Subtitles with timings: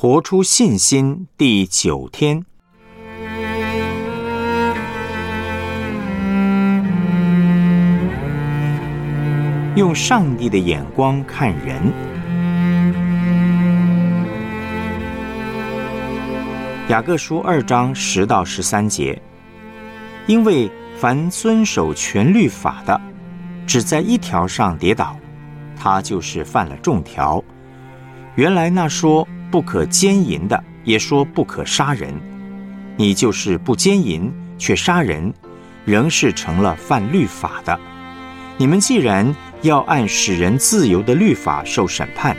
[0.00, 2.44] 活出信心第九天，
[9.74, 11.92] 用上帝的眼光看人。
[16.90, 19.20] 雅各书二章十到十三节，
[20.28, 23.00] 因为凡遵守全律法的，
[23.66, 25.16] 只在一条上跌倒，
[25.74, 27.42] 他就是犯了众条。
[28.36, 29.26] 原来那说。
[29.50, 32.12] 不可奸淫的，也说不可杀人。
[32.96, 35.32] 你就是不奸淫却杀人，
[35.84, 37.78] 仍是成了犯律法的。
[38.56, 42.36] 你们既然要按使人自由的律法受审判，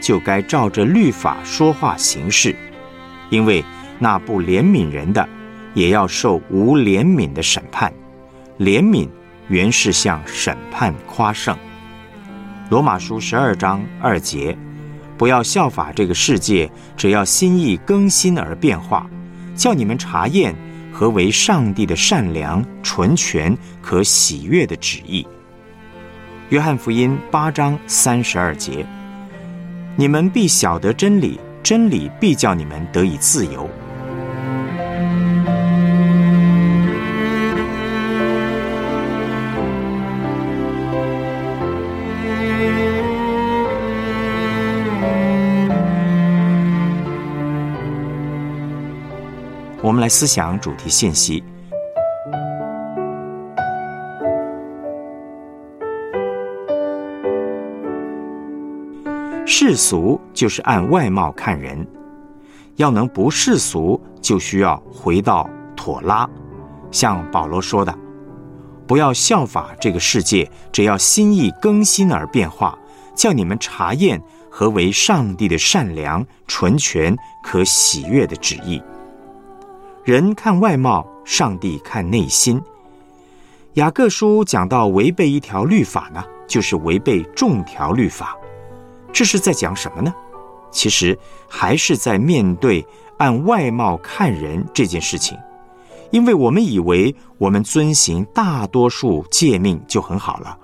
[0.00, 2.54] 就该照着律法说话行事。
[3.30, 3.64] 因为
[3.98, 5.28] 那不怜悯人的，
[5.74, 7.92] 也要受无怜悯的审判。
[8.58, 9.08] 怜悯
[9.48, 11.56] 原是向审判夸胜。
[12.70, 14.56] 罗马书十二章二节。
[15.18, 19.08] 不要效法这个世界，只要心意更新而变化，
[19.54, 20.54] 叫你们查验
[20.92, 25.26] 何为上帝的善良、纯全、可喜悦的旨意。
[26.50, 28.86] 约翰福音八章三十二节：
[29.96, 33.68] 你们必晓得真理，真理必叫你们得以自由。
[49.96, 51.42] 我们来思想主题信息。
[59.46, 61.86] 世俗就是按外貌看人，
[62.74, 66.28] 要能不世俗，就需要回到妥拉。
[66.90, 67.98] 像保罗说的
[68.86, 72.78] ：“不要效法这个世界，只要心意更新而变化，
[73.14, 78.82] 叫你们查验何为上帝的善良、纯全、可喜悦的旨意。”
[80.06, 82.62] 人看外貌，上帝看内心。
[83.72, 88.36] 雅各书讲到违背一条律法呢，就是违背众条律法。
[89.12, 90.14] 这是在讲什么呢？
[90.70, 91.18] 其实
[91.48, 92.86] 还是在面对
[93.18, 95.36] 按外貌看人这件事情。
[96.12, 100.56] 因为我们以为我们遵行大多数诫命就很好了，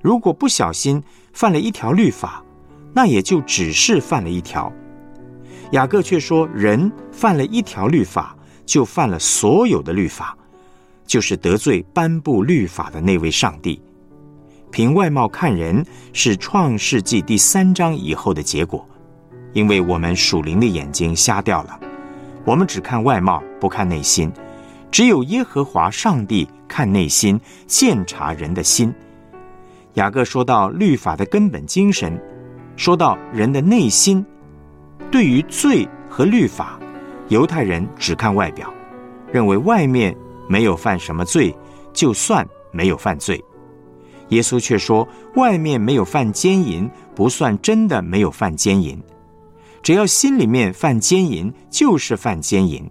[0.00, 1.04] 如果不小心
[1.34, 2.42] 犯了一条律法，
[2.94, 4.72] 那也就只是犯了一条。
[5.72, 8.34] 雅各却说，人犯了一条律法。
[8.68, 10.36] 就犯了所有的律法，
[11.06, 13.80] 就是得罪颁布律法的那位上帝。
[14.70, 18.86] 凭外貌看人是创世纪第三章以后的结果，
[19.54, 21.80] 因为我们属灵的眼睛瞎掉了，
[22.44, 24.30] 我们只看外貌不看内心，
[24.90, 28.94] 只有耶和华上帝看内心，鉴察人的心。
[29.94, 32.20] 雅各说到律法的根本精神，
[32.76, 34.22] 说到人的内心，
[35.10, 36.78] 对于罪和律法。
[37.28, 38.72] 犹太人只看外表，
[39.30, 40.16] 认为外面
[40.48, 41.54] 没有犯什么罪，
[41.92, 43.42] 就算没有犯罪。
[44.28, 45.06] 耶稣却说，
[45.36, 48.98] 外面没有犯奸淫，不算真的没有犯奸淫。
[49.82, 52.90] 只要心里面犯奸淫，就是犯奸淫。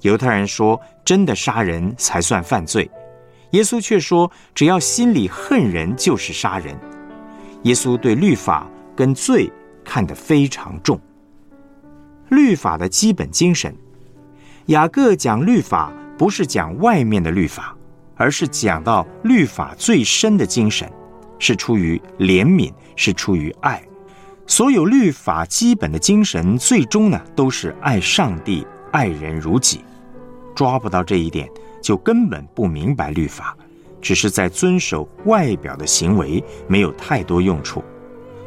[0.00, 2.90] 犹太人说，真的杀人才算犯罪。
[3.50, 6.78] 耶稣却说，只要心里恨人，就是杀人。
[7.64, 9.50] 耶稣对律法跟罪
[9.84, 11.00] 看得非常重。
[12.30, 13.74] 律法的基本精神，
[14.66, 17.76] 雅各讲律法不是讲外面的律法，
[18.14, 20.88] 而是讲到律法最深的精神，
[21.40, 23.82] 是出于怜悯，是出于爱。
[24.46, 29.80] 所有律法基本的精神，最终呢都是爱上帝、爱人如己。
[30.54, 31.48] 抓不到这一点，
[31.82, 33.56] 就根本不明白律法，
[34.00, 37.82] 只是在遵守外表的行为，没有太多用处。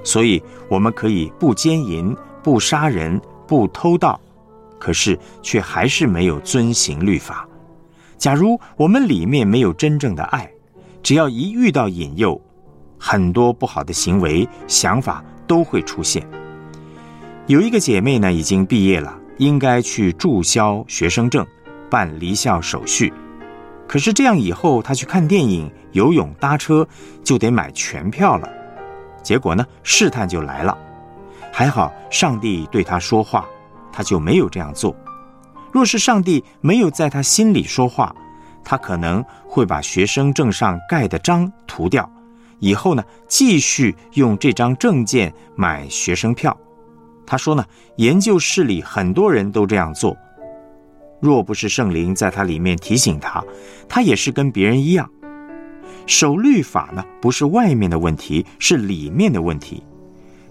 [0.06, 3.20] 所以，我们可以不奸淫，不杀人。
[3.48, 4.20] 不偷盗，
[4.80, 7.48] 可是却还是没有遵行律法。
[8.18, 10.50] 假如我们里面没有真正的爱，
[11.02, 12.40] 只要一遇到引诱，
[12.98, 16.26] 很多不好的行为、想法都会出现。
[17.48, 21.46] 有一个姐妹呢，已经毕业了，应该去注销学生证，
[21.90, 23.12] 办离校手续。
[23.85, 26.88] 可是这样以后，她去看电影、游泳、搭车，
[27.22, 28.50] 就得买全票了。
[29.22, 30.78] 结果呢，试探就来了。
[31.55, 33.47] 还好，上帝对他说话，
[33.91, 34.96] 他就没有这样做。
[35.72, 38.14] 若是上帝没有在他心里说话，
[38.64, 42.09] 他可能会把学生证上盖的章涂掉，
[42.58, 46.58] 以后呢，继续用这张证件买学生票。
[47.23, 47.64] 他说呢，
[47.97, 50.17] 研究室里很多人都这样做。
[51.20, 53.44] 若不是圣灵在他里面提醒他，
[53.88, 55.08] 他也是跟别人一样。
[56.08, 59.84] 守律法呢，不是外面的问题，是里面的问题。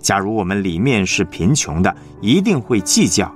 [0.02, 3.32] 假如我们里面是贫穷的，一定会计较；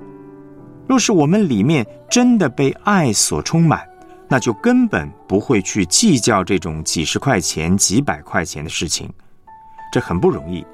[0.86, 3.80] 若是我们里面真的被爱所充满，
[4.28, 9.08] 那就根本不会去计较这种几十块钱、几百块钱的事情。
[9.92, 10.66] 这很不容易。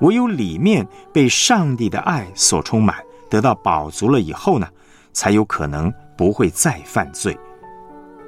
[0.00, 2.96] 唯有里面被上帝的爱所充满，
[3.30, 4.68] 得到饱足了以后呢，
[5.12, 7.34] 才有可能不会再犯罪。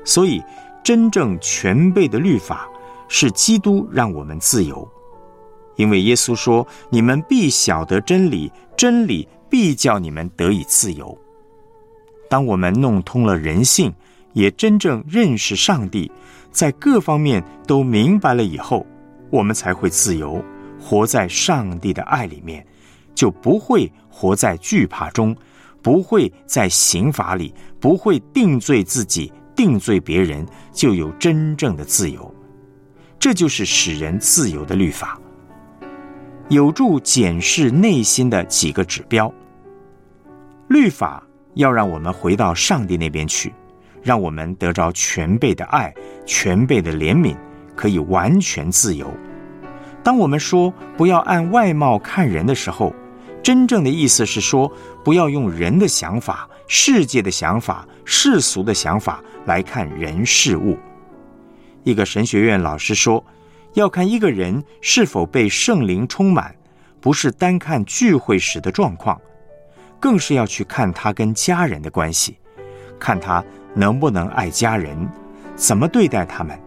[0.02, 0.42] 所以，
[0.82, 2.66] 真正全备的律法
[3.06, 4.88] 是基督让我们自由，
[5.78, 11.16] 因为耶稣说：“你们必晓得真理，真理必叫你们得以自由。”
[12.28, 13.94] 当我们弄通了人性，
[14.34, 16.10] 也真正认识上帝，
[16.50, 18.84] 在各方面都明白了以后，
[19.30, 20.44] 我们才会自由。
[20.80, 22.64] 活在上帝的爱里面，
[23.14, 25.36] 就不会活在惧怕中，
[25.82, 32.34] 不会在刑罚里，不会定罪自己、定罪别人，就有真正的自由。
[33.18, 35.20] 这就是使人自由的律法，
[36.48, 39.32] 有助检视内心的几个指标。
[40.68, 41.22] 律法
[41.54, 43.52] 要让我们回到上帝那边去，
[44.02, 45.92] 让我们得着全备的爱、
[46.24, 47.36] 全备的怜悯，
[47.76, 49.12] 可以完全自由。
[50.02, 52.94] 当我们说不要按外貌看人的时候，
[53.42, 54.72] 真正的意思是说，
[55.04, 60.78] 不要用人的想法、世界的想法、世俗的想法来看人事物。
[61.84, 63.22] 一个神学院老师说，
[63.78, 66.52] 要看一个人是否被圣灵充满，
[67.00, 69.20] 不是单看聚会时的状况，
[70.00, 72.36] 更是要去看他跟家人的关系，
[72.98, 73.44] 看他
[73.74, 75.08] 能不能爱家人，
[75.54, 76.58] 怎么对待他们。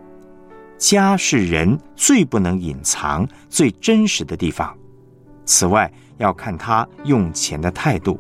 [0.78, 4.74] 家是人最不能隐藏、最真实的地方。
[5.46, 8.18] 此外，要看他用钱的态度。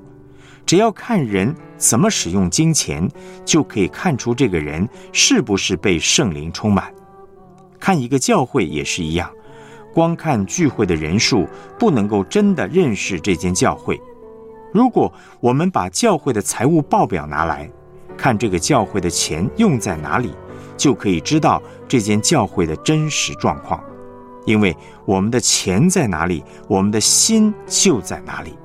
[0.66, 3.10] 只要看人怎么使用金钱，
[3.46, 6.94] 就可以看出这个人是不是被圣灵充满。
[7.81, 9.30] 看一个教会也是一样，
[9.94, 11.45] 光看聚会的人数，
[11.78, 14.00] 不能够真的认识这间教会。
[14.72, 15.12] 如果
[15.42, 17.69] 我们把教会的财务报表拿来
[18.16, 20.31] 看，这个教会的钱用在哪里？
[20.78, 23.83] 就可以知道这间教会的真实状况，
[24.45, 24.75] 因为
[25.06, 28.56] 我们的钱在哪里，我们的心就在哪里。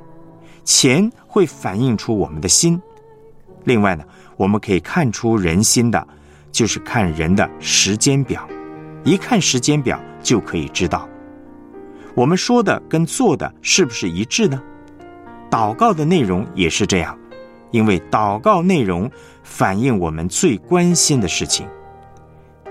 [0.65, 2.81] 钱会反映出我们的心。
[3.65, 4.05] 另外呢，
[4.37, 6.07] 我们可以看出人心的，
[6.51, 8.49] 就是看人的时间表。
[9.07, 11.09] 一看时间表，就可以知道
[12.13, 14.61] 我们说的跟做的是不是一致呢？
[15.49, 17.17] 祷告的内容也是这样，
[17.71, 19.09] 因为祷告内容
[19.45, 21.69] 反映我们最关心的事情。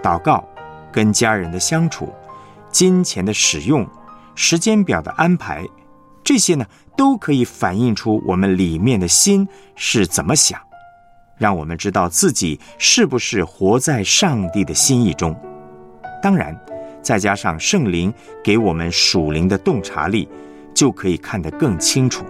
[0.03, 0.45] 祷告、
[0.91, 2.13] 跟家人的相处、
[2.69, 3.87] 金钱的使用、
[4.35, 5.65] 时间表的安排，
[6.21, 6.65] 这些呢，
[6.97, 9.47] 都可以反映出我们里面的心
[9.77, 10.59] 是怎么想，
[11.37, 15.33] 让我们知道自己是不是活在上帝的心意中。
[16.25, 16.59] 当然，
[17.03, 18.11] 再加上圣灵
[18.43, 20.27] 给我们属灵的洞察力，
[20.73, 22.25] 就可以看得更清楚。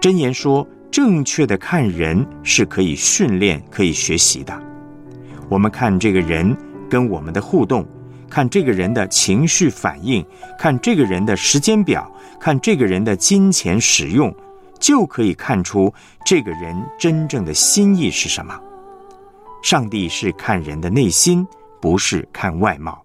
[0.00, 4.60] 箴言说，正确的看人是可以训练、可以学习的。
[5.48, 6.56] 我们看这个人
[6.90, 7.86] 跟我们的互动，
[8.28, 10.26] 看这个人的情绪反应，
[10.58, 14.34] 看这个人的时间表，看这个人的金钱使用，
[14.80, 15.94] 就可以看出
[16.26, 18.58] 这个人真正的心意是什么。
[19.62, 21.46] 上帝是看人的内心，
[21.82, 23.04] 不是看外貌。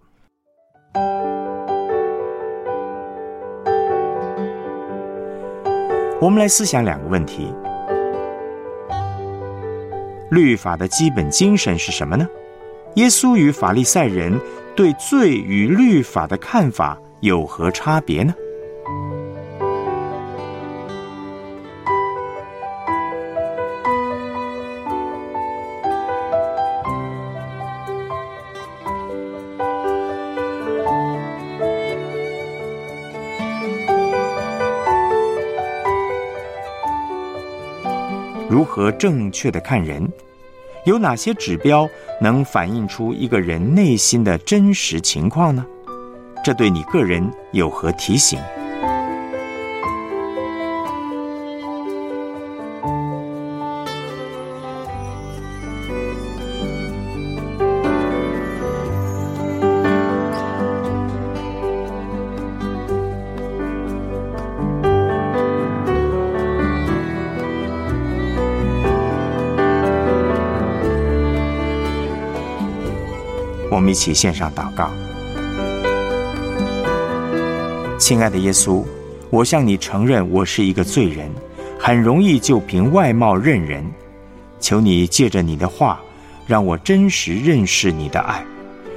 [6.22, 7.52] 我们来思想两个问题。
[10.30, 12.28] 律法的基本精神是什么呢？
[12.98, 14.40] 耶稣与法利赛人
[14.76, 18.32] 对罪与律法的看法有何差别呢？
[38.58, 40.12] 如何正确的看人？
[40.84, 41.88] 有哪些指标
[42.20, 45.64] 能反映出一个人内心的真实情况呢？
[46.44, 48.40] 这对你个人有何提醒？
[73.78, 74.90] 我们一起献上祷告，
[78.00, 78.84] 亲爱的耶稣，
[79.30, 81.30] 我向你承认我是一个罪人，
[81.78, 83.86] 很容易就凭外貌认人。
[84.60, 86.02] 求你借着你的话，
[86.48, 88.44] 让我真实认识你的爱，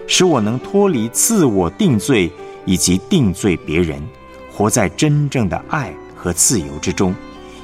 [0.06, 2.32] 使我能脱离自我定罪
[2.64, 4.00] 以及定罪别人，
[4.50, 7.14] 活在真正的爱和自由之中，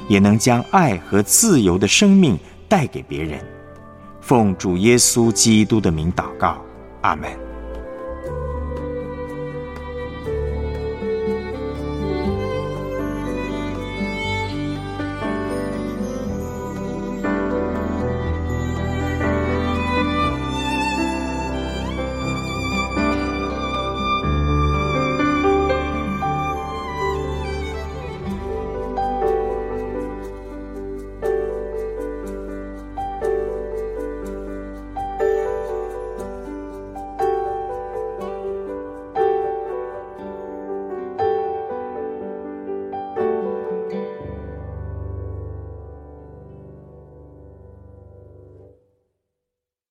[0.07, 2.37] 也能将爱和自由的生命
[2.69, 3.39] 带给别人。
[4.21, 6.61] 奉主耶稣基督的名祷告，
[7.01, 7.46] Amén.